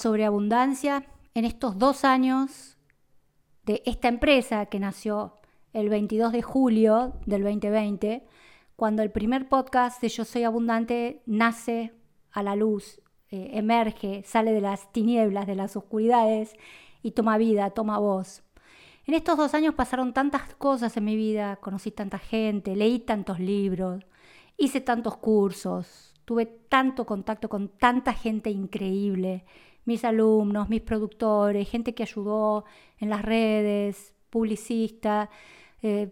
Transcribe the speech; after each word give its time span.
sobre 0.00 0.24
abundancia 0.24 1.04
en 1.34 1.44
estos 1.44 1.78
dos 1.78 2.06
años 2.06 2.78
de 3.66 3.82
esta 3.84 4.08
empresa 4.08 4.64
que 4.66 4.80
nació 4.80 5.34
el 5.74 5.90
22 5.90 6.32
de 6.32 6.40
julio 6.40 7.12
del 7.26 7.42
2020, 7.42 8.26
cuando 8.76 9.02
el 9.02 9.10
primer 9.10 9.50
podcast 9.50 10.00
de 10.00 10.08
Yo 10.08 10.24
Soy 10.24 10.44
Abundante 10.44 11.22
nace 11.26 11.92
a 12.32 12.42
la 12.42 12.56
luz, 12.56 13.02
eh, 13.28 13.50
emerge, 13.52 14.22
sale 14.24 14.52
de 14.52 14.62
las 14.62 14.90
tinieblas, 14.90 15.46
de 15.46 15.54
las 15.54 15.76
oscuridades 15.76 16.54
y 17.02 17.10
toma 17.10 17.36
vida, 17.36 17.68
toma 17.68 17.98
voz. 17.98 18.42
En 19.04 19.12
estos 19.12 19.36
dos 19.36 19.52
años 19.52 19.74
pasaron 19.74 20.14
tantas 20.14 20.54
cosas 20.54 20.96
en 20.96 21.04
mi 21.04 21.14
vida, 21.14 21.56
conocí 21.56 21.90
tanta 21.90 22.18
gente, 22.18 22.74
leí 22.74 23.00
tantos 23.00 23.38
libros, 23.38 24.02
hice 24.56 24.80
tantos 24.80 25.18
cursos, 25.18 26.14
tuve 26.24 26.46
tanto 26.46 27.04
contacto 27.04 27.50
con 27.50 27.68
tanta 27.68 28.14
gente 28.14 28.48
increíble, 28.50 29.44
mis 29.84 30.04
alumnos, 30.04 30.68
mis 30.68 30.82
productores, 30.82 31.68
gente 31.68 31.94
que 31.94 32.02
ayudó 32.02 32.64
en 32.98 33.10
las 33.10 33.22
redes, 33.22 34.14
publicistas, 34.30 35.28
eh, 35.82 36.10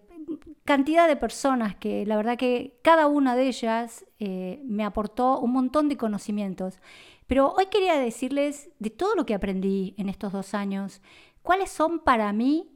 cantidad 0.65 1.07
de 1.09 1.17
personas 1.17 1.77
que 1.77 2.05
la 2.07 2.17
verdad 2.17 2.37
que 2.37 2.79
cada 2.83 3.07
una 3.07 3.37
de 3.37 3.49
ellas 3.49 4.05
eh, 4.19 4.61
me 4.65 4.85
aportó 4.85 5.39
un 5.41 5.53
montón 5.53 5.89
de 5.89 5.97
conocimientos. 5.97 6.81
Pero 7.27 7.53
hoy 7.53 7.67
quería 7.67 7.99
decirles 7.99 8.71
de 8.79 8.91
todo 8.91 9.15
lo 9.15 9.27
que 9.27 9.35
aprendí 9.35 9.95
en 9.99 10.09
estos 10.09 10.33
dos 10.33 10.55
años, 10.55 11.03
cuáles 11.43 11.71
son 11.71 12.01
para 12.01 12.33
mí, 12.33 12.71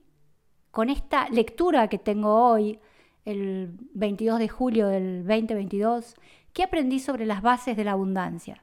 con 0.70 0.88
esta 0.90 1.28
lectura 1.28 1.88
que 1.88 1.98
tengo 1.98 2.50
hoy, 2.50 2.78
el 3.24 3.72
22 3.94 4.38
de 4.38 4.48
julio 4.48 4.88
del 4.88 5.26
2022, 5.26 6.14
qué 6.52 6.62
aprendí 6.62 6.98
sobre 6.98 7.26
las 7.26 7.42
bases 7.42 7.76
de 7.76 7.84
la 7.84 7.92
abundancia. 7.92 8.62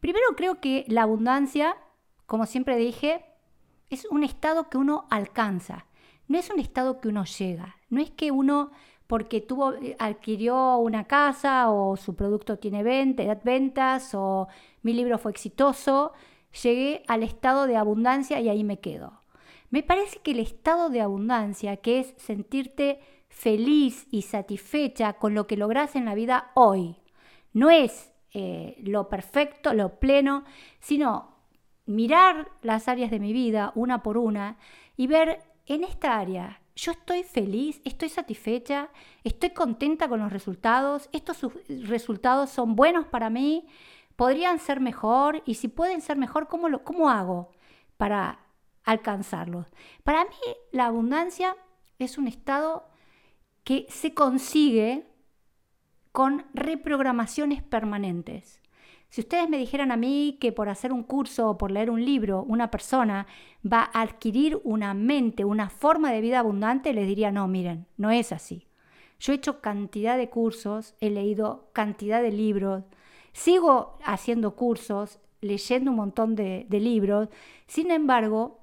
Primero 0.00 0.26
creo 0.36 0.60
que 0.60 0.84
la 0.88 1.02
abundancia, 1.02 1.76
como 2.26 2.46
siempre 2.46 2.76
dije, 2.76 3.24
es 3.90 4.06
un 4.06 4.24
estado 4.24 4.68
que 4.68 4.78
uno 4.78 5.06
alcanza, 5.10 5.86
no 6.28 6.38
es 6.38 6.48
un 6.50 6.60
estado 6.60 7.00
que 7.00 7.08
uno 7.08 7.24
llega, 7.24 7.76
no 7.88 8.00
es 8.00 8.10
que 8.10 8.30
uno 8.30 8.70
porque 9.10 9.40
tuvo, 9.40 9.72
eh, 9.74 9.96
adquirió 9.98 10.76
una 10.78 11.04
casa 11.08 11.68
o 11.70 11.96
su 11.96 12.14
producto 12.14 12.60
tiene 12.60 12.84
ventas 12.84 14.14
o 14.14 14.46
mi 14.82 14.92
libro 14.92 15.18
fue 15.18 15.32
exitoso, 15.32 16.12
llegué 16.62 17.02
al 17.08 17.24
estado 17.24 17.66
de 17.66 17.76
abundancia 17.76 18.38
y 18.40 18.48
ahí 18.48 18.62
me 18.62 18.78
quedo. 18.78 19.20
Me 19.70 19.82
parece 19.82 20.20
que 20.20 20.30
el 20.30 20.38
estado 20.38 20.90
de 20.90 21.00
abundancia, 21.00 21.78
que 21.78 21.98
es 21.98 22.14
sentirte 22.18 23.00
feliz 23.28 24.06
y 24.12 24.22
satisfecha 24.22 25.14
con 25.14 25.34
lo 25.34 25.48
que 25.48 25.56
logras 25.56 25.96
en 25.96 26.04
la 26.04 26.14
vida 26.14 26.52
hoy, 26.54 26.96
no 27.52 27.70
es 27.70 28.09
eh, 28.32 28.76
lo 28.82 29.08
perfecto, 29.08 29.74
lo 29.74 29.98
pleno, 29.98 30.44
sino 30.80 31.36
mirar 31.86 32.50
las 32.62 32.88
áreas 32.88 33.10
de 33.10 33.20
mi 33.20 33.32
vida 33.32 33.72
una 33.74 34.02
por 34.02 34.16
una 34.16 34.56
y 34.96 35.06
ver 35.06 35.42
en 35.66 35.84
esta 35.84 36.18
área 36.18 36.60
yo 36.80 36.92
estoy 36.92 37.24
feliz, 37.24 37.80
estoy 37.84 38.08
satisfecha, 38.08 38.88
estoy 39.22 39.50
contenta 39.50 40.08
con 40.08 40.20
los 40.20 40.32
resultados, 40.32 41.10
estos 41.12 41.46
resultados 41.68 42.50
son 42.50 42.74
buenos 42.74 43.06
para 43.06 43.28
mí, 43.28 43.66
podrían 44.16 44.58
ser 44.58 44.80
mejor 44.80 45.42
y 45.44 45.54
si 45.54 45.68
pueden 45.68 46.00
ser 46.00 46.16
mejor, 46.16 46.48
¿cómo, 46.48 46.68
lo, 46.68 46.82
cómo 46.82 47.10
hago 47.10 47.50
para 47.98 48.40
alcanzarlos? 48.84 49.66
Para 50.04 50.24
mí 50.24 50.36
la 50.72 50.86
abundancia 50.86 51.54
es 51.98 52.16
un 52.16 52.28
estado 52.28 52.88
que 53.62 53.86
se 53.90 54.14
consigue 54.14 55.06
con 56.12 56.44
reprogramaciones 56.54 57.62
permanentes. 57.62 58.60
Si 59.10 59.22
ustedes 59.22 59.48
me 59.48 59.58
dijeran 59.58 59.90
a 59.90 59.96
mí 59.96 60.38
que 60.40 60.52
por 60.52 60.68
hacer 60.68 60.92
un 60.92 61.02
curso 61.02 61.50
o 61.50 61.58
por 61.58 61.72
leer 61.72 61.90
un 61.90 62.04
libro 62.04 62.44
una 62.44 62.70
persona 62.70 63.26
va 63.66 63.90
a 63.92 64.02
adquirir 64.02 64.60
una 64.62 64.94
mente, 64.94 65.44
una 65.44 65.68
forma 65.68 66.12
de 66.12 66.20
vida 66.20 66.38
abundante, 66.38 66.92
les 66.92 67.08
diría, 67.08 67.32
no, 67.32 67.48
miren, 67.48 67.86
no 67.96 68.10
es 68.10 68.30
así. 68.30 68.68
Yo 69.18 69.32
he 69.32 69.36
hecho 69.36 69.60
cantidad 69.60 70.16
de 70.16 70.30
cursos, 70.30 70.94
he 71.00 71.10
leído 71.10 71.68
cantidad 71.72 72.22
de 72.22 72.30
libros, 72.30 72.84
sigo 73.32 73.98
haciendo 74.04 74.54
cursos, 74.54 75.18
leyendo 75.40 75.90
un 75.90 75.96
montón 75.96 76.36
de, 76.36 76.66
libros, 76.70 77.28
sin 77.66 77.90
embargo, 77.90 78.60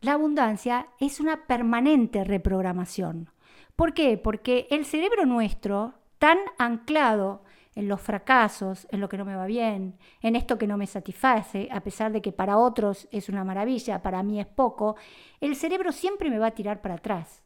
la 0.00 0.14
abundancia 0.14 0.88
es 0.98 1.20
una 1.20 1.46
permanente 1.46 2.24
reprogramación. 2.24 3.30
¿Por 3.76 3.94
qué? 3.94 4.18
Porque 4.18 4.66
el 4.70 4.84
cerebro 4.84 5.24
nuestro, 5.24 5.94
tan 6.22 6.38
anclado 6.56 7.42
en 7.74 7.88
los 7.88 8.00
fracasos, 8.00 8.86
en 8.92 9.00
lo 9.00 9.08
que 9.08 9.18
no 9.18 9.24
me 9.24 9.34
va 9.34 9.46
bien, 9.46 9.98
en 10.20 10.36
esto 10.36 10.56
que 10.56 10.68
no 10.68 10.76
me 10.76 10.86
satisface, 10.86 11.68
a 11.72 11.80
pesar 11.80 12.12
de 12.12 12.22
que 12.22 12.30
para 12.30 12.58
otros 12.58 13.08
es 13.10 13.28
una 13.28 13.42
maravilla, 13.42 14.02
para 14.02 14.22
mí 14.22 14.38
es 14.38 14.46
poco, 14.46 14.94
el 15.40 15.56
cerebro 15.56 15.90
siempre 15.90 16.30
me 16.30 16.38
va 16.38 16.46
a 16.46 16.54
tirar 16.54 16.80
para 16.80 16.94
atrás. 16.94 17.42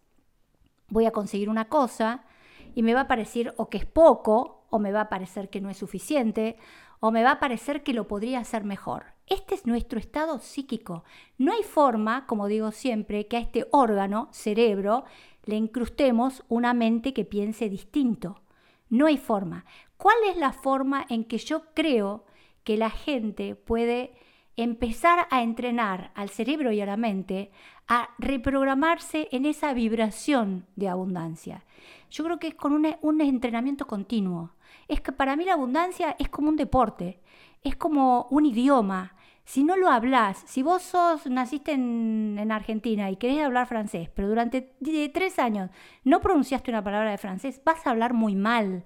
Voy 0.88 1.06
a 1.06 1.10
conseguir 1.10 1.48
una 1.48 1.70
cosa 1.70 2.24
y 2.74 2.82
me 2.82 2.92
va 2.92 3.00
a 3.00 3.08
parecer 3.08 3.54
o 3.56 3.70
que 3.70 3.78
es 3.78 3.86
poco, 3.86 4.66
o 4.68 4.78
me 4.78 4.92
va 4.92 5.00
a 5.00 5.08
parecer 5.08 5.48
que 5.48 5.62
no 5.62 5.70
es 5.70 5.78
suficiente, 5.78 6.58
o 7.00 7.10
me 7.10 7.22
va 7.22 7.30
a 7.30 7.40
parecer 7.40 7.82
que 7.82 7.94
lo 7.94 8.06
podría 8.06 8.40
hacer 8.40 8.64
mejor. 8.64 9.06
Este 9.26 9.54
es 9.54 9.64
nuestro 9.64 9.98
estado 9.98 10.38
psíquico. 10.38 11.02
No 11.38 11.54
hay 11.54 11.62
forma, 11.62 12.26
como 12.26 12.46
digo 12.46 12.72
siempre, 12.72 13.26
que 13.26 13.38
a 13.38 13.40
este 13.40 13.68
órgano, 13.70 14.28
cerebro, 14.32 15.04
le 15.44 15.56
incrustemos 15.56 16.44
una 16.48 16.74
mente 16.74 17.14
que 17.14 17.24
piense 17.24 17.70
distinto. 17.70 18.42
No 18.88 19.06
hay 19.06 19.16
forma. 19.16 19.64
¿Cuál 19.96 20.16
es 20.28 20.36
la 20.36 20.52
forma 20.52 21.06
en 21.08 21.24
que 21.24 21.38
yo 21.38 21.64
creo 21.74 22.24
que 22.64 22.76
la 22.76 22.90
gente 22.90 23.54
puede 23.54 24.14
empezar 24.56 25.26
a 25.30 25.42
entrenar 25.42 26.12
al 26.14 26.30
cerebro 26.30 26.72
y 26.72 26.80
a 26.80 26.86
la 26.86 26.96
mente 26.96 27.50
a 27.88 28.10
reprogramarse 28.18 29.28
en 29.32 29.46
esa 29.46 29.72
vibración 29.72 30.66
de 30.76 30.88
abundancia? 30.88 31.64
Yo 32.10 32.24
creo 32.24 32.38
que 32.38 32.48
es 32.48 32.54
con 32.54 32.72
un, 32.72 33.20
entrenamiento 33.20 33.86
continuo. 33.86 34.52
Es 34.88 35.00
que 35.00 35.12
para 35.12 35.36
mí 35.36 35.44
la 35.44 35.54
abundancia 35.54 36.16
es 36.18 36.28
como 36.28 36.48
un 36.48 36.56
deporte, 36.56 37.20
es 37.62 37.76
como 37.76 38.26
un 38.30 38.46
idioma. 38.46 39.14
Si 39.46 39.64
no 39.64 39.76
lo 39.76 39.88
hablas, 39.88 40.42
si 40.46 40.62
vos 40.62 40.82
sos, 40.82 41.26
naciste 41.26 41.72
en, 41.72 42.36
en, 42.38 42.52
Argentina 42.52 43.10
y 43.10 43.16
querés 43.16 43.42
hablar 43.42 43.66
francés, 43.66 44.10
pero 44.14 44.28
durante 44.28 44.74
tres 45.14 45.38
años 45.38 45.70
no 46.04 46.20
pronunciaste 46.20 46.70
una 46.70 46.84
palabra 46.84 47.12
de 47.12 47.18
francés, 47.18 47.62
vas 47.64 47.86
a 47.86 47.90
hablar 47.90 48.12
muy 48.12 48.34
mal 48.36 48.84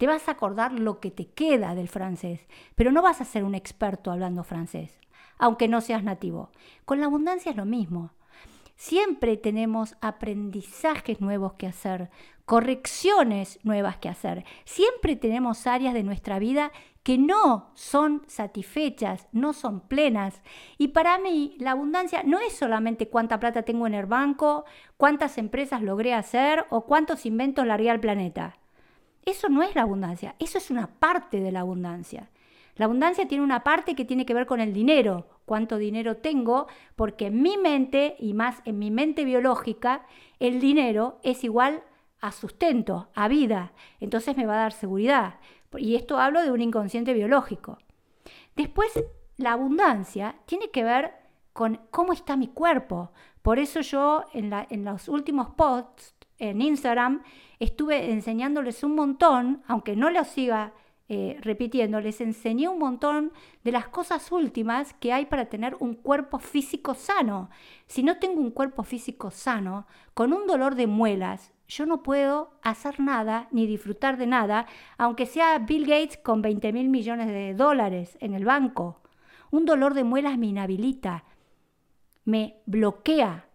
te 0.00 0.06
vas 0.06 0.28
a 0.28 0.32
acordar 0.32 0.72
lo 0.72 0.98
que 0.98 1.10
te 1.10 1.26
queda 1.26 1.74
del 1.74 1.86
francés, 1.86 2.46
pero 2.74 2.90
no 2.90 3.02
vas 3.02 3.20
a 3.20 3.26
ser 3.26 3.44
un 3.44 3.54
experto 3.54 4.10
hablando 4.10 4.44
francés, 4.44 4.98
aunque 5.36 5.68
no 5.68 5.82
seas 5.82 6.02
nativo. 6.02 6.48
Con 6.86 7.00
la 7.00 7.06
abundancia 7.06 7.50
es 7.50 7.56
lo 7.58 7.66
mismo. 7.66 8.14
Siempre 8.80 9.36
tenemos 9.36 9.94
aprendizajes 10.00 11.20
nuevos 11.20 11.52
que 11.52 11.66
hacer, 11.66 12.08
correcciones 12.46 13.60
nuevas 13.62 13.98
que 13.98 14.08
hacer. 14.08 14.46
Siempre 14.64 15.16
tenemos 15.16 15.66
áreas 15.66 15.92
de 15.92 16.02
nuestra 16.02 16.38
vida 16.38 16.72
que 17.02 17.18
no 17.18 17.72
son 17.74 18.22
satisfechas, 18.26 19.28
no 19.32 19.52
son 19.52 19.80
plenas. 19.80 20.40
Y 20.78 20.88
para 20.88 21.18
mí 21.18 21.56
la 21.58 21.72
abundancia 21.72 22.22
no 22.22 22.38
es 22.40 22.54
solamente 22.54 23.10
cuánta 23.10 23.38
plata 23.38 23.64
tengo 23.64 23.86
en 23.86 23.92
el 23.92 24.06
banco, 24.06 24.64
cuántas 24.96 25.36
empresas 25.36 25.82
logré 25.82 26.14
hacer 26.14 26.64
o 26.70 26.86
cuántos 26.86 27.26
inventos 27.26 27.66
largué 27.66 27.90
al 27.90 28.00
planeta. 28.00 28.56
Eso 29.26 29.50
no 29.50 29.62
es 29.62 29.74
la 29.74 29.82
abundancia, 29.82 30.36
eso 30.38 30.56
es 30.56 30.70
una 30.70 30.86
parte 30.86 31.38
de 31.40 31.52
la 31.52 31.60
abundancia. 31.60 32.30
La 32.80 32.86
abundancia 32.86 33.28
tiene 33.28 33.44
una 33.44 33.62
parte 33.62 33.94
que 33.94 34.06
tiene 34.06 34.24
que 34.24 34.32
ver 34.32 34.46
con 34.46 34.58
el 34.58 34.72
dinero, 34.72 35.26
cuánto 35.44 35.76
dinero 35.76 36.16
tengo, 36.16 36.66
porque 36.96 37.26
en 37.26 37.42
mi 37.42 37.58
mente, 37.58 38.16
y 38.18 38.32
más 38.32 38.62
en 38.64 38.78
mi 38.78 38.90
mente 38.90 39.26
biológica, 39.26 40.06
el 40.38 40.60
dinero 40.60 41.20
es 41.22 41.44
igual 41.44 41.82
a 42.22 42.32
sustento, 42.32 43.10
a 43.14 43.28
vida. 43.28 43.74
Entonces 44.00 44.34
me 44.34 44.46
va 44.46 44.54
a 44.54 44.62
dar 44.62 44.72
seguridad. 44.72 45.40
Y 45.76 45.94
esto 45.94 46.18
hablo 46.18 46.40
de 46.40 46.52
un 46.52 46.62
inconsciente 46.62 47.12
biológico. 47.12 47.76
Después, 48.56 48.88
la 49.36 49.52
abundancia 49.52 50.36
tiene 50.46 50.70
que 50.70 50.82
ver 50.82 51.12
con 51.52 51.82
cómo 51.90 52.14
está 52.14 52.38
mi 52.38 52.48
cuerpo. 52.48 53.12
Por 53.42 53.58
eso 53.58 53.82
yo 53.82 54.24
en, 54.32 54.84
los 54.86 55.06
últimos 55.08 55.50
posts 55.50 56.14
en 56.38 56.62
Instagram 56.62 57.24
estuve 57.58 58.10
enseñándoles 58.10 58.82
un 58.84 58.94
montón, 58.94 59.62
aunque 59.66 59.96
no 59.96 60.08
lo 60.08 60.24
siga 60.24 60.72
eh, 61.12 61.36
repitiendo, 61.42 62.00
les 62.00 62.20
enseñé 62.20 62.68
un 62.68 62.78
montón 62.78 63.32
de 63.64 63.72
las 63.72 63.88
cosas 63.88 64.32
últimas 64.32 64.94
que 64.94 65.12
hay 65.12 65.26
para 65.26 65.50
tener 65.50 65.76
un 65.80 65.94
cuerpo 65.94 66.38
físico 66.38 66.94
sano. 66.94 67.50
Si 67.86 68.02
no 68.02 68.18
tengo 68.18 68.40
un 68.40 68.50
cuerpo 68.50 68.82
físico 68.82 69.30
sano, 69.30 69.86
con 70.14 70.32
un 70.32 70.46
dolor 70.46 70.76
de 70.76 70.86
muelas, 70.86 71.52
yo 71.68 71.84
no 71.84 72.02
puedo 72.02 72.52
hacer 72.62 73.00
nada 73.00 73.48
ni 73.50 73.66
disfrutar 73.66 74.16
de 74.16 74.26
nada, 74.26 74.66
aunque 74.96 75.26
sea 75.26 75.58
Bill 75.58 75.84
Gates 75.86 76.16
con 76.16 76.40
20 76.40 76.72
mil 76.72 76.88
millones 76.88 77.26
de 77.26 77.54
dólares 77.54 78.16
en 78.20 78.32
el 78.32 78.44
banco. 78.44 79.02
Un 79.50 79.66
dolor 79.66 79.94
de 79.94 80.04
muelas 80.04 80.38
me 80.38 80.46
inhabilita, 80.46 81.24
me 82.24 82.62
bloquea 82.64 83.50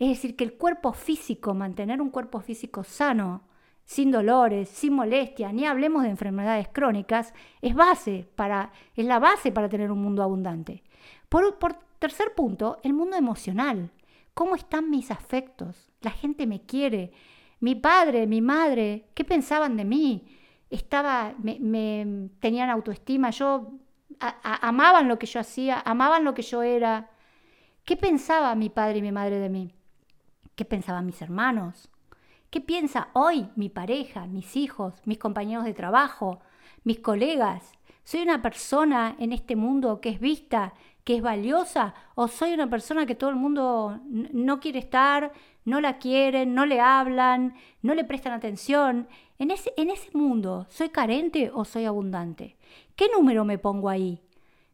es 0.00 0.08
decir, 0.08 0.34
que 0.34 0.44
el 0.44 0.54
cuerpo 0.54 0.94
físico, 0.94 1.52
mantener 1.52 2.00
un 2.00 2.08
cuerpo 2.08 2.40
físico 2.40 2.84
sano, 2.84 3.42
sin 3.90 4.12
dolores, 4.12 4.68
sin 4.68 4.92
molestias, 4.92 5.52
ni 5.52 5.66
hablemos 5.66 6.04
de 6.04 6.10
enfermedades 6.10 6.68
crónicas, 6.68 7.34
es 7.60 7.74
base 7.74 8.24
para, 8.36 8.70
es 8.94 9.04
la 9.04 9.18
base 9.18 9.50
para 9.50 9.68
tener 9.68 9.90
un 9.90 10.00
mundo 10.00 10.22
abundante. 10.22 10.84
Por, 11.28 11.58
tercer 11.98 12.32
punto, 12.36 12.78
el 12.84 12.92
mundo 12.92 13.16
emocional. 13.16 13.90
¿Cómo 14.32 14.54
están 14.54 14.90
mis 14.90 15.10
afectos? 15.10 15.90
La 16.02 16.12
gente 16.12 16.46
me 16.46 16.62
quiere. 16.62 17.10
Mi 17.58 17.74
padre, 17.74 18.28
mi 18.28 18.40
madre, 18.40 19.06
¿qué 19.12 19.24
pensaban 19.24 19.76
de 19.76 19.84
mí? 19.84 20.36
Estaba, 20.70 21.34
me, 21.42 22.28
tenían 22.38 22.70
autoestima, 22.70 23.30
yo 23.30 23.72
amaban 24.20 25.08
lo 25.08 25.18
que 25.18 25.26
yo 25.26 25.40
hacía, 25.40 25.82
amaban 25.84 26.22
lo 26.22 26.32
que 26.32 26.42
yo 26.42 26.62
era. 26.62 27.10
¿Qué 27.84 27.96
pensaba 27.96 28.54
mi 28.54 28.70
padre 28.70 28.98
y 28.98 29.02
mi 29.02 29.10
madre 29.10 29.40
de 29.40 29.48
mí? 29.48 29.74
¿Qué 30.54 30.64
pensaban 30.64 31.06
mis 31.06 31.20
hermanos? 31.20 31.90
¿Qué 32.50 32.60
piensa 32.60 33.10
hoy 33.12 33.46
mi 33.54 33.68
pareja, 33.68 34.26
mis 34.26 34.56
hijos, 34.56 34.94
mis 35.04 35.18
compañeros 35.18 35.64
de 35.64 35.72
trabajo, 35.72 36.40
mis 36.82 36.98
colegas? 36.98 37.70
¿Soy 38.02 38.22
una 38.22 38.42
persona 38.42 39.14
en 39.20 39.32
este 39.32 39.54
mundo 39.54 40.00
que 40.00 40.08
es 40.08 40.18
vista, 40.18 40.74
que 41.04 41.14
es 41.14 41.22
valiosa? 41.22 41.94
¿O 42.16 42.26
soy 42.26 42.52
una 42.52 42.68
persona 42.68 43.06
que 43.06 43.14
todo 43.14 43.30
el 43.30 43.36
mundo 43.36 44.00
no 44.04 44.58
quiere 44.58 44.80
estar, 44.80 45.32
no 45.64 45.80
la 45.80 45.98
quieren, 45.98 46.52
no 46.52 46.66
le 46.66 46.80
hablan, 46.80 47.54
no 47.82 47.94
le 47.94 48.02
prestan 48.02 48.32
atención? 48.32 49.06
En 49.38 49.52
ese, 49.52 49.72
mundo, 50.12 50.66
¿soy 50.70 50.88
carente 50.88 51.52
o 51.54 51.64
soy 51.64 51.84
abundante? 51.84 52.56
¿Qué 52.96 53.06
número 53.14 53.44
me 53.44 53.58
pongo 53.58 53.88
ahí? 53.88 54.20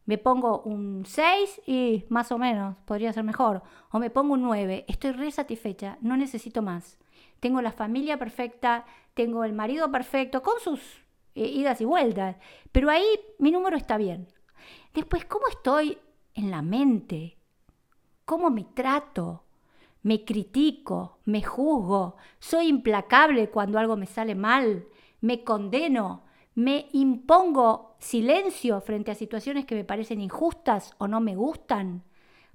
me 0.07 0.19
pongo 0.19 0.61
un 0.61 1.05
6 1.05 1.63
y 1.67 2.05
más 2.09 2.31
o 2.31 2.39
menos, 2.39 2.77
podría 2.87 3.13
ser 3.13 3.25
mejor. 3.25 3.63
O 3.91 3.99
me 3.99 4.09
pongo 4.09 4.35
un 4.35 4.43
9, 4.43 4.85
estoy 4.89 5.11
re 5.11 5.31
satisfecha, 5.31 5.99
no 6.01 6.17
necesito 6.17 6.63
más. 6.63 6.97
Tengo 7.41 7.61
la 7.63 7.73
familia 7.73 8.19
perfecta, 8.19 8.85
tengo 9.15 9.45
el 9.45 9.53
marido 9.53 9.91
perfecto, 9.91 10.43
con 10.43 10.61
sus 10.61 10.81
eh, 11.35 11.47
idas 11.47 11.81
y 11.81 11.85
vueltas. 11.85 12.37
Pero 12.73 12.91
ahí 12.91 13.07
mi 13.39 13.51
número 13.51 13.77
está 13.77 13.97
bien. 13.97 14.29
Después, 14.95 15.25
¿cómo 15.25 15.47
estoy 15.49 15.99
en 16.35 16.51
la 16.51 16.63
mente? 16.63 17.37
¿Cómo 18.25 18.51
me 18.51 18.65
trato? 18.65 19.45
Me 20.03 20.25
critico, 20.25 21.19
me 21.25 21.43
juzgo, 21.43 22.17
soy 22.39 22.69
implacable 22.69 23.51
cuando 23.51 23.79
algo 23.79 23.97
me 23.97 24.07
sale 24.07 24.35
mal, 24.37 24.87
me 25.21 25.43
condeno, 25.43 26.23
me 26.55 26.89
impongo 26.93 27.97
silencio 27.99 28.81
frente 28.81 29.11
a 29.11 29.17
situaciones 29.17 29.67
que 29.67 29.75
me 29.75 29.85
parecen 29.85 30.21
injustas 30.21 30.95
o 30.99 31.09
no 31.09 31.21
me 31.21 31.35
gustan. 31.35 32.05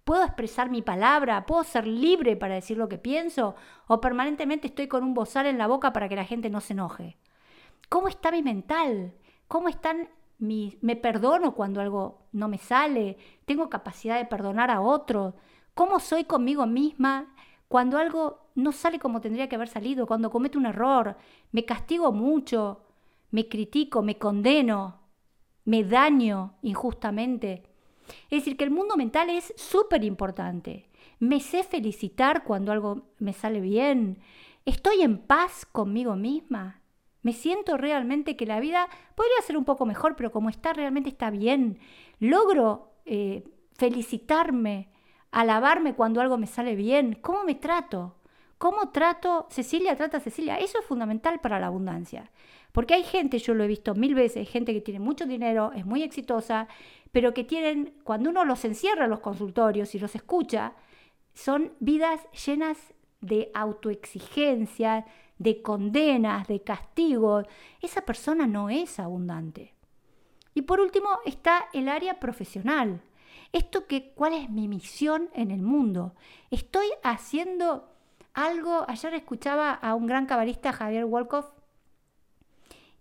¿Puedo 0.03 0.23
expresar 0.23 0.69
mi 0.69 0.81
palabra? 0.81 1.45
¿Puedo 1.45 1.63
ser 1.63 1.85
libre 1.87 2.35
para 2.35 2.55
decir 2.55 2.77
lo 2.77 2.89
que 2.89 2.97
pienso? 2.97 3.55
¿O 3.87 4.01
permanentemente 4.01 4.67
estoy 4.67 4.87
con 4.87 5.03
un 5.03 5.13
bozal 5.13 5.45
en 5.45 5.57
la 5.57 5.67
boca 5.67 5.93
para 5.93 6.09
que 6.09 6.15
la 6.15 6.25
gente 6.25 6.49
no 6.49 6.59
se 6.59 6.73
enoje? 6.73 7.17
¿Cómo 7.89 8.07
está 8.07 8.31
mi 8.31 8.41
mental? 8.41 9.13
¿Cómo 9.47 9.69
están 9.69 10.09
me 10.39 10.95
perdono 10.95 11.53
cuando 11.53 11.81
algo 11.81 12.27
no 12.31 12.47
me 12.47 12.57
sale? 12.57 13.17
¿Tengo 13.45 13.69
capacidad 13.69 14.17
de 14.17 14.25
perdonar 14.25 14.71
a 14.71 14.81
otro? 14.81 15.35
¿Cómo 15.75 15.99
soy 15.99 16.23
conmigo 16.23 16.65
misma 16.65 17.33
cuando 17.67 17.97
algo 17.97 18.49
no 18.55 18.71
sale 18.71 18.99
como 18.99 19.21
tendría 19.21 19.47
que 19.47 19.55
haber 19.55 19.67
salido? 19.67 20.07
Cuando 20.07 20.31
cometo 20.31 20.57
un 20.57 20.65
error, 20.65 21.15
me 21.51 21.63
castigo 21.63 22.11
mucho, 22.11 22.85
me 23.29 23.47
critico, 23.47 24.01
me 24.01 24.17
condeno, 24.17 24.99
me 25.63 25.83
daño 25.83 26.55
injustamente. 26.63 27.70
Es 28.29 28.39
decir, 28.39 28.57
que 28.57 28.63
el 28.63 28.71
mundo 28.71 28.97
mental 28.97 29.29
es 29.29 29.53
súper 29.57 30.03
importante. 30.03 30.89
Me 31.19 31.39
sé 31.39 31.63
felicitar 31.63 32.43
cuando 32.43 32.71
algo 32.71 33.07
me 33.19 33.33
sale 33.33 33.61
bien. 33.61 34.19
Estoy 34.65 35.01
en 35.01 35.17
paz 35.19 35.65
conmigo 35.65 36.15
misma. 36.15 36.81
Me 37.21 37.33
siento 37.33 37.77
realmente 37.77 38.35
que 38.35 38.45
la 38.45 38.59
vida 38.59 38.87
podría 39.15 39.41
ser 39.45 39.57
un 39.57 39.65
poco 39.65 39.85
mejor, 39.85 40.15
pero 40.15 40.31
como 40.31 40.49
está, 40.49 40.73
realmente 40.73 41.09
está 41.09 41.29
bien. 41.29 41.79
Logro 42.19 42.95
eh, 43.05 43.43
felicitarme, 43.73 44.89
alabarme 45.31 45.93
cuando 45.93 46.21
algo 46.21 46.37
me 46.37 46.47
sale 46.47 46.75
bien. 46.75 47.17
¿Cómo 47.21 47.43
me 47.43 47.55
trato? 47.55 48.15
¿Cómo 48.61 48.89
trato? 48.89 49.47
Cecilia 49.49 49.95
trata 49.95 50.17
a 50.17 50.19
Cecilia. 50.19 50.57
Eso 50.57 50.77
es 50.77 50.85
fundamental 50.85 51.39
para 51.39 51.59
la 51.59 51.65
abundancia. 51.65 52.29
Porque 52.71 52.93
hay 52.93 53.01
gente, 53.01 53.39
yo 53.39 53.55
lo 53.55 53.63
he 53.63 53.67
visto 53.67 53.95
mil 53.95 54.13
veces, 54.13 54.47
gente 54.47 54.71
que 54.71 54.81
tiene 54.81 54.99
mucho 54.99 55.25
dinero, 55.25 55.71
es 55.75 55.83
muy 55.83 56.03
exitosa, 56.03 56.67
pero 57.11 57.33
que 57.33 57.43
tienen, 57.43 57.95
cuando 58.03 58.29
uno 58.29 58.45
los 58.45 58.63
encierra 58.63 59.05
en 59.05 59.09
los 59.09 59.21
consultorios 59.21 59.95
y 59.95 59.99
los 59.99 60.13
escucha, 60.13 60.73
son 61.33 61.73
vidas 61.79 62.21
llenas 62.45 62.77
de 63.19 63.49
autoexigencia, 63.55 65.07
de 65.39 65.63
condenas, 65.63 66.47
de 66.47 66.61
castigos. 66.61 67.47
Esa 67.81 68.01
persona 68.01 68.45
no 68.45 68.69
es 68.69 68.99
abundante. 68.99 69.73
Y 70.53 70.61
por 70.61 70.79
último 70.81 71.09
está 71.25 71.65
el 71.73 71.89
área 71.89 72.19
profesional. 72.19 73.01
Esto 73.53 73.87
que, 73.87 74.11
¿cuál 74.13 74.33
es 74.33 74.51
mi 74.51 74.67
misión 74.67 75.31
en 75.33 75.49
el 75.49 75.63
mundo? 75.63 76.13
Estoy 76.51 76.85
haciendo 77.01 77.90
algo, 78.33 78.85
ayer 78.87 79.13
escuchaba 79.13 79.73
a 79.73 79.95
un 79.95 80.07
gran 80.07 80.25
cabalista, 80.25 80.71
Javier 80.71 81.05
Wolkoff, 81.05 81.51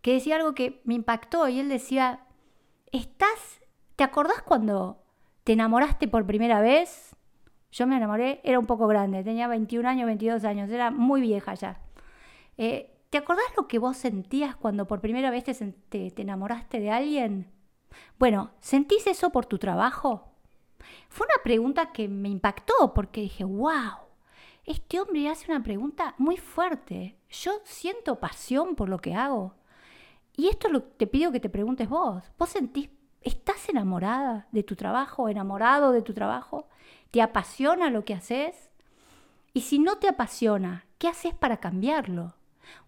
que 0.02 0.14
decía 0.14 0.36
algo 0.36 0.54
que 0.54 0.80
me 0.84 0.94
impactó 0.94 1.48
y 1.48 1.60
él 1.60 1.68
decía, 1.68 2.20
¿estás, 2.92 3.60
te 3.96 4.04
acordás 4.04 4.42
cuando 4.42 5.02
te 5.44 5.52
enamoraste 5.52 6.08
por 6.08 6.26
primera 6.26 6.60
vez? 6.60 7.14
Yo 7.72 7.86
me 7.86 7.96
enamoré, 7.96 8.40
era 8.42 8.58
un 8.58 8.66
poco 8.66 8.86
grande, 8.86 9.22
tenía 9.22 9.46
21 9.46 9.88
años, 9.88 10.06
22 10.06 10.44
años, 10.44 10.70
era 10.70 10.90
muy 10.90 11.20
vieja 11.20 11.54
ya. 11.54 11.80
Eh, 12.56 12.96
¿Te 13.10 13.18
acordás 13.18 13.44
lo 13.56 13.66
que 13.66 13.78
vos 13.78 13.96
sentías 13.96 14.56
cuando 14.56 14.86
por 14.86 15.00
primera 15.00 15.30
vez 15.30 15.44
te, 15.44 16.10
te 16.10 16.22
enamoraste 16.22 16.80
de 16.80 16.90
alguien? 16.90 17.50
Bueno, 18.18 18.52
¿sentís 18.60 19.06
eso 19.06 19.30
por 19.30 19.46
tu 19.46 19.58
trabajo? 19.58 20.30
Fue 21.08 21.26
una 21.26 21.42
pregunta 21.42 21.92
que 21.92 22.08
me 22.08 22.28
impactó 22.28 22.94
porque 22.94 23.22
dije, 23.22 23.44
wow, 23.44 24.09
este 24.64 25.00
hombre 25.00 25.28
hace 25.28 25.50
una 25.50 25.62
pregunta 25.62 26.14
muy 26.18 26.36
fuerte. 26.36 27.16
Yo 27.30 27.52
siento 27.64 28.20
pasión 28.20 28.74
por 28.74 28.88
lo 28.88 28.98
que 28.98 29.14
hago. 29.14 29.54
Y 30.36 30.48
esto 30.48 30.68
lo, 30.68 30.82
te 30.82 31.06
pido 31.06 31.32
que 31.32 31.40
te 31.40 31.48
preguntes 31.48 31.88
vos. 31.88 32.24
¿Vos 32.38 32.50
sentís, 32.50 32.90
estás 33.22 33.68
enamorada 33.68 34.48
de 34.52 34.62
tu 34.62 34.76
trabajo, 34.76 35.28
enamorado 35.28 35.92
de 35.92 36.02
tu 36.02 36.14
trabajo? 36.14 36.68
¿Te 37.10 37.22
apasiona 37.22 37.90
lo 37.90 38.04
que 38.04 38.14
haces? 38.14 38.70
Y 39.52 39.62
si 39.62 39.78
no 39.78 39.96
te 39.96 40.08
apasiona, 40.08 40.86
¿qué 40.98 41.08
haces 41.08 41.34
para 41.34 41.58
cambiarlo? 41.58 42.34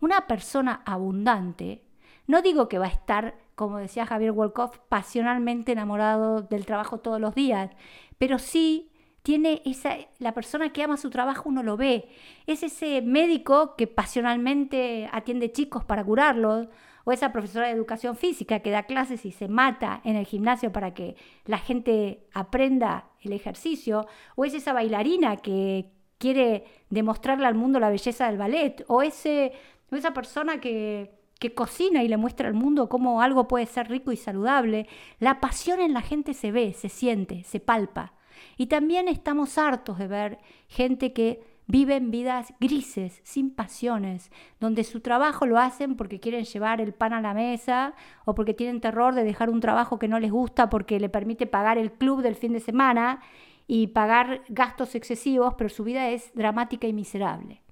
Una 0.01 0.27
persona 0.29 0.83
abundante, 0.87 1.85
no 2.27 2.41
digo 2.41 2.69
que 2.69 2.79
va 2.79 2.87
a 2.87 2.91
estar, 2.91 3.35
como 3.57 3.79
decía 3.79 4.07
Javier 4.07 4.33
Wolkoff, 4.33 4.79
pasionalmente 4.89 5.73
enamorado 5.73 6.43
del 6.43 6.67
trabajo 6.67 6.99
todos 6.99 7.21
los 7.21 7.35
días, 7.35 7.71
pero 8.19 8.39
sí 8.39 8.92
tiene 9.23 9.63
esa, 9.65 9.97
la 10.19 10.35
persona 10.35 10.73
que 10.73 10.83
ama 10.83 10.97
su 10.97 11.11
trabajo 11.11 11.49
uno 11.49 11.63
lo 11.63 11.77
ve. 11.77 12.09
Es 12.47 12.63
ese 12.63 13.03
médico 13.03 13.77
que 13.77 13.87
pasionalmente 13.87 15.09
atiende 15.13 15.53
chicos 15.53 15.85
para 15.85 16.05
curarlos, 16.05 16.69
o 17.05 17.13
esa 17.13 17.33
profesora 17.33 17.67
de 17.67 17.73
educación 17.73 18.17
física 18.17 18.61
que 18.61 18.71
da 18.71 18.85
clases 18.85 19.25
y 19.25 19.33
se 19.33 19.49
mata 19.49 20.01
en 20.05 20.17
el 20.17 20.27
gimnasio 20.27 20.73
para 20.73 20.95
que 20.95 21.17
la 21.47 21.59
gente 21.59 22.27
aprenda 22.33 23.07
el 23.21 23.33
ejercicio, 23.33 24.07
o 24.37 24.45
es 24.45 24.55
esa 24.55 24.73
bailarina 24.73 25.37
que 25.37 25.91
quiere 26.19 26.65
demostrarle 26.91 27.47
al 27.47 27.55
mundo 27.55 27.81
la 27.81 27.91
belleza 27.91 28.27
del 28.27 28.39
ballet, 28.39 28.85
o, 28.87 29.03
ese, 29.03 29.53
esa 29.91 30.15
persona 30.15 30.61
que, 30.61 31.11
que 31.41 31.55
cocina 31.55 32.05
y 32.05 32.09
le 32.09 32.17
muestra 32.17 32.47
al 32.47 32.55
mundo 32.55 32.89
cómo 32.89 33.21
algo 33.21 33.49
puede 33.49 33.67
ser 33.67 33.89
rico 33.89 34.13
y 34.13 34.17
saludable. 34.17 34.87
La 35.19 35.41
pasión 35.41 35.81
en 35.81 35.95
la 35.95 36.03
gente 36.03 36.35
se 36.35 36.53
ve, 36.53 36.73
se 36.73 36.89
siente, 36.89 37.43
se 37.43 37.59
palpa. 37.59 38.13
Y 38.57 38.67
también 38.67 39.09
estamos 39.09 39.59
hartos 39.59 39.99
de 39.99 40.07
ver 40.07 40.39
gente 40.69 41.13
que 41.13 41.53
Viven 41.69 42.11
vidas 42.11 42.53
grises, 42.59 43.21
sin 43.23 43.55
pasiones, 43.55 44.31
donde 44.59 44.83
su 44.83 45.01
trabajo 45.01 45.47
lo 45.47 45.59
hacen 45.59 45.97
porque 45.97 46.19
quieren 46.19 46.45
llevar 46.45 46.81
el 46.81 46.93
pan 46.93 47.13
a 47.13 47.21
la 47.21 47.35
mesa 47.35 47.95
o 48.25 48.35
porque 48.35 48.53
tienen 48.53 48.81
terror 48.81 49.15
de 49.15 49.23
dejar 49.23 49.49
un 49.49 49.61
trabajo 49.61 49.99
que 49.99 50.09
no 50.09 50.19
les 50.19 50.33
gusta 50.33 50.69
porque 50.69 50.99
le 50.99 51.09
permite 51.09 51.47
pagar 51.47 51.79
el 51.79 51.93
club 51.93 52.21
del 52.21 52.35
fin 52.35 52.53
de 52.53 52.61
semana 52.61 53.23
y 53.69 53.87
pagar 53.87 54.43
gastos 54.49 54.97
excesivos, 54.97 55.55
pero 55.55 55.71
su 55.71 55.85
vida 55.85 56.11
es 56.11 56.35
dramática 56.35 56.89
y 56.89 56.93
miserable. 56.93 57.63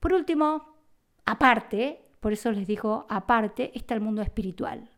Por 0.00 0.12
último, 0.12 0.74
aparte, 1.24 2.02
por 2.18 2.32
eso 2.32 2.50
les 2.50 2.66
digo 2.66 3.06
aparte, 3.08 3.70
está 3.74 3.94
el 3.94 4.00
mundo 4.00 4.22
espiritual. 4.22 4.90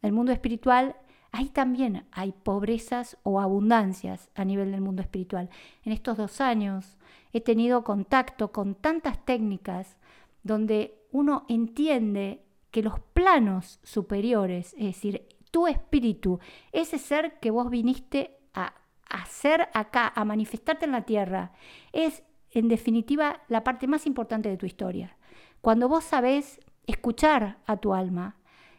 El 0.00 0.12
mundo 0.12 0.30
espiritual 0.30 0.94
ahí 1.36 1.50
también 1.50 2.06
hay 2.12 2.32
pobrezas 2.32 3.18
o 3.22 3.40
abundancias 3.40 4.30
a 4.34 4.44
nivel 4.44 4.72
del 4.72 4.80
mundo 4.80 5.02
espiritual. 5.02 5.50
En 5.84 5.92
estos 5.92 6.16
dos 6.16 6.40
años 6.40 6.96
he 7.32 7.40
tenido 7.40 7.84
contacto 7.84 8.52
con 8.52 8.74
tantas 8.74 9.22
técnicas 9.24 9.98
donde 10.42 10.98
uno 11.12 11.44
entiende 11.48 12.42
que 12.70 12.82
los 12.82 12.98
planos 13.12 13.80
superiores, 13.82 14.74
es 14.78 14.86
decir, 14.86 15.28
tu 15.50 15.66
espíritu, 15.66 16.40
ese 16.72 16.98
ser 16.98 17.38
que 17.38 17.50
vos 17.50 17.70
viniste 17.70 18.38
a 18.54 18.74
hacer 19.08 19.68
acá, 19.74 20.12
a 20.14 20.24
manifestarte 20.24 20.86
en 20.86 20.92
la 20.92 21.02
tierra, 21.02 21.52
es 21.92 22.22
en 22.50 22.68
definitiva 22.68 23.42
la 23.48 23.62
parte 23.62 23.86
más 23.86 24.06
importante 24.06 24.48
de 24.48 24.56
tu 24.56 24.64
historia. 24.64 25.16
Cuando 25.60 25.88
vos 25.88 26.04
sabés 26.04 26.60
escuchar 26.86 27.58
a 27.66 27.76
tu 27.76 27.92
alma, 27.92 28.36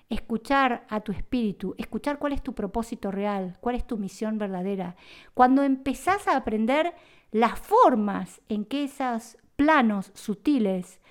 escuchar 0.09 0.85
a 0.89 1.01
tu 1.01 1.11
espíritu, 1.11 1.75
escuchar 1.77 2.17
cuál 2.19 2.33
es 2.33 2.41
tu 2.41 2.53
propósito 2.53 3.11
real, 3.11 3.57
cuál 3.59 3.75
es 3.75 3.85
tu 3.85 3.97
misión 3.97 4.37
verdadera. 4.37 4.95
Cuando 5.33 5.63
empezás 5.63 6.27
a 6.27 6.37
aprender 6.37 6.93
las 7.31 7.59
formas 7.59 8.41
en 8.47 8.65
que 8.65 8.85
esos 8.85 9.37
planos 9.55 10.11
sutiles 10.13 11.01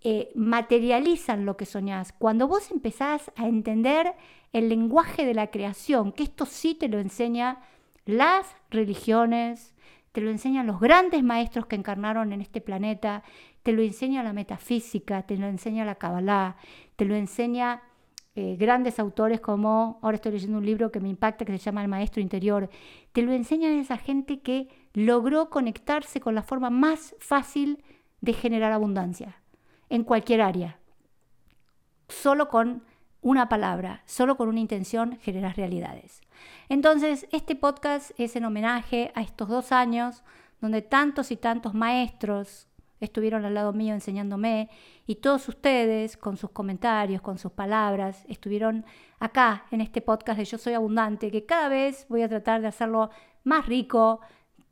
eh, 0.00 0.32
materializan 0.34 1.46
lo 1.46 1.56
que 1.56 1.66
soñás, 1.66 2.12
cuando 2.12 2.48
vos 2.48 2.70
empezás 2.70 3.30
a 3.36 3.46
entender 3.46 4.14
el 4.52 4.68
lenguaje 4.68 5.24
de 5.24 5.34
la 5.34 5.48
creación, 5.48 6.12
que 6.12 6.24
esto 6.24 6.44
sí 6.44 6.74
te 6.74 6.88
lo 6.88 6.98
enseña 6.98 7.60
las 8.04 8.56
religiones, 8.70 9.74
te 10.12 10.20
lo 10.20 10.30
enseñan 10.30 10.66
los 10.66 10.80
grandes 10.80 11.22
maestros 11.22 11.66
que 11.66 11.76
encarnaron 11.76 12.32
en 12.32 12.40
este 12.40 12.60
planeta, 12.60 13.22
te 13.62 13.72
lo 13.72 13.82
enseña 13.82 14.22
la 14.22 14.32
metafísica, 14.32 15.22
te 15.22 15.36
lo 15.36 15.46
enseña 15.46 15.84
la 15.84 15.94
Kabbalah, 15.94 16.56
te 16.96 17.04
lo 17.04 17.14
enseña 17.14 17.82
eh, 18.36 18.56
grandes 18.56 18.98
autores 18.98 19.40
como, 19.40 19.98
ahora 20.02 20.16
estoy 20.16 20.32
leyendo 20.32 20.58
un 20.58 20.66
libro 20.66 20.90
que 20.90 21.00
me 21.00 21.08
impacta 21.08 21.44
que 21.44 21.52
se 21.52 21.58
llama 21.58 21.82
El 21.82 21.88
Maestro 21.88 22.20
Interior, 22.20 22.68
te 23.12 23.22
lo 23.22 23.32
enseñan 23.32 23.72
esa 23.72 23.96
gente 23.96 24.40
que 24.40 24.68
logró 24.92 25.50
conectarse 25.50 26.20
con 26.20 26.34
la 26.34 26.42
forma 26.42 26.68
más 26.68 27.14
fácil 27.20 27.82
de 28.20 28.32
generar 28.32 28.72
abundancia 28.72 29.36
en 29.88 30.02
cualquier 30.02 30.40
área. 30.40 30.80
Solo 32.08 32.48
con 32.48 32.82
una 33.20 33.48
palabra, 33.48 34.02
solo 34.04 34.36
con 34.36 34.48
una 34.48 34.60
intención 34.60 35.18
generas 35.20 35.56
realidades. 35.56 36.20
Entonces, 36.68 37.26
este 37.30 37.54
podcast 37.54 38.10
es 38.18 38.36
en 38.36 38.44
homenaje 38.44 39.12
a 39.14 39.22
estos 39.22 39.48
dos 39.48 39.72
años 39.72 40.24
donde 40.60 40.82
tantos 40.82 41.30
y 41.30 41.36
tantos 41.36 41.72
maestros 41.72 42.68
estuvieron 43.00 43.44
al 43.44 43.54
lado 43.54 43.72
mío 43.72 43.94
enseñándome 43.94 44.70
y 45.06 45.16
todos 45.16 45.48
ustedes 45.48 46.16
con 46.16 46.36
sus 46.36 46.50
comentarios, 46.50 47.22
con 47.22 47.38
sus 47.38 47.52
palabras, 47.52 48.24
estuvieron 48.28 48.84
acá 49.18 49.66
en 49.70 49.80
este 49.80 50.00
podcast 50.00 50.38
de 50.38 50.44
Yo 50.44 50.58
Soy 50.58 50.74
Abundante, 50.74 51.30
que 51.30 51.46
cada 51.46 51.68
vez 51.68 52.06
voy 52.08 52.22
a 52.22 52.28
tratar 52.28 52.60
de 52.60 52.68
hacerlo 52.68 53.10
más 53.44 53.66
rico, 53.66 54.20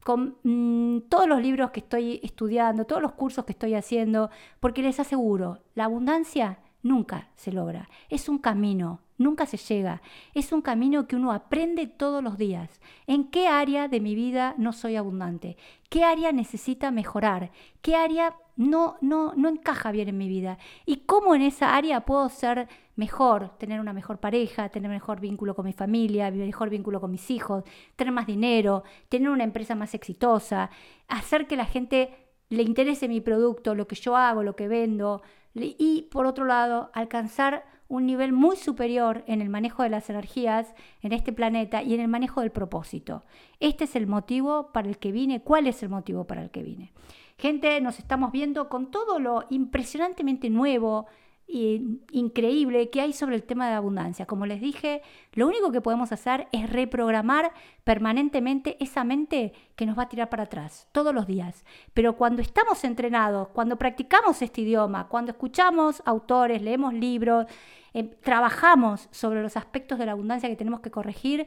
con 0.03 0.37
mm, 0.43 1.03
todos 1.09 1.29
los 1.29 1.41
libros 1.41 1.71
que 1.71 1.81
estoy 1.81 2.21
estudiando, 2.23 2.85
todos 2.85 3.03
los 3.03 3.13
cursos 3.13 3.45
que 3.45 3.53
estoy 3.53 3.75
haciendo, 3.75 4.31
porque 4.61 4.83
les 4.83 4.99
aseguro, 4.99 5.61
la 5.75 5.85
abundancia 5.85 6.59
nunca 6.83 7.29
se 7.37 7.53
logra, 7.53 7.89
es 8.09 8.29
un 8.29 8.39
camino, 8.39 9.01
nunca 9.23 9.47
se 9.47 9.57
llega. 9.57 10.03
Es 10.35 10.53
un 10.53 10.61
camino 10.61 11.07
que 11.07 11.17
uno 11.17 11.33
aprende 11.33 11.87
todos 11.87 12.23
los 12.23 12.37
días. 12.37 12.81
¿En 13.07 13.25
qué 13.25 13.49
área 13.49 13.89
de 13.89 14.01
mi 14.01 14.15
vida 14.15 14.55
no 14.59 14.73
soy 14.73 14.97
abundante? 14.97 15.57
¿Qué 15.89 16.05
área 16.05 16.33
necesita 16.33 16.91
mejorar? 16.91 17.51
¿Qué 17.81 17.97
área 17.97 18.37
no, 18.57 18.97
no, 19.01 19.33
no 19.37 19.49
encaja 19.49 19.93
bien 19.93 20.09
en 20.09 20.19
mi 20.19 20.29
vida? 20.29 20.59
¿Y 20.85 20.99
cómo 20.99 21.35
en 21.35 21.43
esa 21.43 21.75
área 21.75 22.05
puedo 22.05 22.29
ser 22.29 22.69
mejor? 22.97 23.57
Tener 23.59 23.81
una 23.81 23.93
mejor 23.93 24.19
pareja, 24.19 24.69
tener 24.69 24.91
mejor 24.91 25.21
vínculo 25.21 25.55
con 25.55 25.65
mi 25.65 25.73
familia, 25.73 26.31
mejor 26.31 26.69
vínculo 26.69 27.01
con 27.01 27.11
mis 27.11 27.31
hijos, 27.31 27.65
tener 27.97 28.13
más 28.13 28.27
dinero, 28.27 28.83
tener 29.09 29.31
una 29.31 29.45
empresa 29.45 29.75
más 29.75 29.95
exitosa, 29.95 30.71
hacer 31.09 31.47
que 31.47 31.57
la 31.57 31.67
gente 31.67 32.11
le 32.51 32.63
interese 32.63 33.09
mi 33.09 33.23
producto, 33.23 33.75
lo 33.75 33.87
que 33.87 33.97
yo 33.97 34.15
hago, 34.15 34.43
lo 34.43 34.55
que 34.55 34.69
vendo, 34.69 35.23
y 35.55 36.09
por 36.11 36.27
otro 36.27 36.45
lado, 36.45 36.91
alcanzar 36.95 37.65
un 37.89 38.07
nivel 38.07 38.33
muy 38.33 38.57
superior 38.57 39.23
en 39.27 39.43
el 39.43 39.51
manejo 39.51 39.83
de 39.83 39.91
las 39.91 40.09
energías 40.09 40.75
en 41.03 41.13
este 41.13 41.31
planeta 41.31 41.83
y 41.83 41.93
en 41.93 42.01
el 42.01 42.09
manejo 42.09 42.41
del 42.41 42.51
propósito. 42.51 43.23
Este 43.61 43.85
es 43.85 43.95
el 43.97 44.07
motivo 44.07 44.73
para 44.73 44.89
el 44.89 44.97
que 44.97 45.13
vine. 45.13 45.43
¿Cuál 45.43 45.67
es 45.67 45.83
el 45.83 45.91
motivo 45.91 46.25
para 46.25 46.43
el 46.43 46.51
que 46.51 46.63
vine? 46.63 46.91
Gente, 47.37 47.79
nos 47.83 47.99
estamos 47.99 48.33
viendo 48.33 48.71
con 48.71 48.91
todo 48.91 49.19
lo 49.19 49.45
impresionantemente 49.51 50.49
nuevo, 50.49 51.07
increíble 51.47 52.89
que 52.89 53.01
hay 53.01 53.13
sobre 53.13 53.37
el 53.37 53.43
tema 53.43 53.69
de 53.69 53.75
abundancia. 53.75 54.27
Como 54.27 54.47
les 54.47 54.61
dije, 54.61 55.03
lo 55.35 55.47
único 55.47 55.71
que 55.71 55.81
podemos 55.81 56.11
hacer 56.11 56.49
es 56.51 56.71
reprogramar 56.71 57.53
permanentemente 57.85 58.83
esa 58.83 59.05
mente 59.05 59.53
que 59.77 59.85
nos 59.85 59.99
va 59.99 60.05
a 60.05 60.09
tirar 60.09 60.31
para 60.31 60.45
atrás 60.45 60.89
todos 60.93 61.15
los 61.15 61.27
días. 61.27 61.65
Pero 61.93 62.17
cuando 62.17 62.41
estamos 62.41 62.85
entrenados, 62.85 63.49
cuando 63.49 63.77
practicamos 63.77 64.41
este 64.41 64.63
idioma, 64.63 65.09
cuando 65.09 65.33
escuchamos 65.33 66.03
autores, 66.07 66.63
leemos 66.63 66.95
libros, 66.95 67.47
eh, 67.93 68.05
trabajamos 68.05 69.09
sobre 69.11 69.43
los 69.43 69.57
aspectos 69.57 69.99
de 69.99 70.07
la 70.07 70.13
abundancia 70.13 70.49
que 70.49 70.57
tenemos 70.57 70.81
que 70.81 70.91
corregir, 70.91 71.47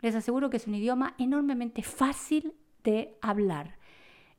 les 0.00 0.14
aseguro 0.14 0.50
que 0.50 0.56
es 0.56 0.66
un 0.66 0.74
idioma 0.74 1.14
enormemente 1.18 1.82
fácil 1.82 2.54
de 2.82 3.16
hablar. 3.22 3.78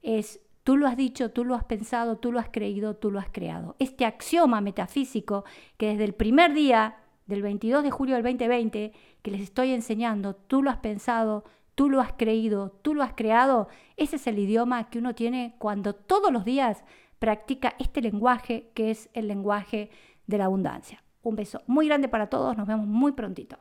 Es 0.02 0.42
Tú 0.68 0.76
lo 0.76 0.86
has 0.86 0.98
dicho, 0.98 1.32
tú 1.32 1.46
lo 1.46 1.56
has 1.56 1.64
pensado, 1.64 2.18
tú 2.18 2.34
lo 2.34 2.40
has 2.42 2.50
creído, 2.50 2.94
tú 2.94 3.10
lo 3.10 3.20
has 3.20 3.30
creado. 3.30 3.78
Este 3.80 4.04
axioma 4.04 4.60
metafísico 4.60 5.46
que 5.78 5.92
desde 5.92 6.04
el 6.04 6.14
primer 6.14 6.54
día 6.54 6.98
del 7.26 7.42
22 7.42 7.84
de 7.84 7.90
julio 7.90 8.16
del 8.16 8.24
2020 8.26 8.92
que 9.22 9.32
les 9.32 9.40
estoy 9.40 9.72
enseñando, 9.72 10.36
tú 10.36 10.62
lo 10.62 10.70
has 10.70 10.80
pensado, 10.80 11.46
tú 11.74 11.90
lo 11.90 12.02
has 12.02 12.12
creído, 12.12 12.72
tú 12.82 12.94
lo 12.96 13.04
has 13.04 13.14
creado, 13.14 13.70
ese 13.96 14.18
es 14.18 14.28
el 14.28 14.40
idioma 14.40 14.90
que 14.90 15.00
uno 15.00 15.16
tiene 15.16 15.56
cuando 15.58 15.94
todos 15.96 16.34
los 16.34 16.44
días 16.44 16.84
practica 17.18 17.76
este 17.80 18.02
lenguaje 18.02 18.70
que 18.74 18.92
es 18.92 19.10
el 19.14 19.30
lenguaje 19.30 19.90
de 20.26 20.38
la 20.38 20.46
abundancia. 20.48 21.02
Un 21.24 21.38
beso 21.38 21.62
muy 21.68 21.88
grande 21.88 22.10
para 22.10 22.28
todos, 22.28 22.58
nos 22.58 22.68
vemos 22.68 22.88
muy 22.88 23.14
prontito. 23.14 23.58